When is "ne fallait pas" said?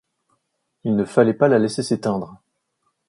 0.95-1.47